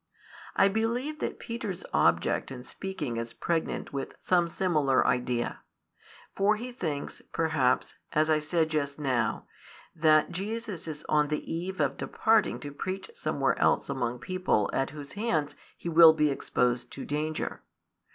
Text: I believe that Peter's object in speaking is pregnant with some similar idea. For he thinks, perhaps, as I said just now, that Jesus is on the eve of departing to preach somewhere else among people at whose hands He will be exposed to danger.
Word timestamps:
I 0.55 0.67
believe 0.67 1.19
that 1.19 1.37
Peter's 1.37 1.85
object 1.93 2.49
in 2.49 2.63
speaking 2.63 3.17
is 3.17 3.33
pregnant 3.33 3.93
with 3.93 4.15
some 4.19 4.47
similar 4.47 5.05
idea. 5.05 5.59
For 6.35 6.55
he 6.55 6.71
thinks, 6.71 7.21
perhaps, 7.31 7.93
as 8.11 8.27
I 8.27 8.39
said 8.39 8.71
just 8.71 8.97
now, 8.97 9.45
that 9.95 10.31
Jesus 10.31 10.87
is 10.87 11.05
on 11.07 11.27
the 11.27 11.53
eve 11.53 11.79
of 11.79 11.97
departing 11.97 12.59
to 12.61 12.71
preach 12.71 13.11
somewhere 13.13 13.55
else 13.59 13.89
among 13.89 14.17
people 14.17 14.71
at 14.73 14.89
whose 14.89 15.11
hands 15.13 15.55
He 15.77 15.87
will 15.87 16.13
be 16.13 16.31
exposed 16.31 16.91
to 16.93 17.05
danger. 17.05 17.61